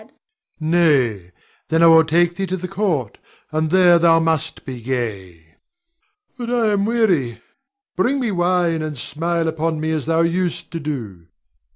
[0.59, 1.31] Nay,
[1.67, 3.19] then I will take thee to the court,
[3.51, 5.57] and there thou must be gay.
[6.39, 7.43] But I am weary;
[7.95, 11.27] bring me wine, and smile upon me as thou used to do.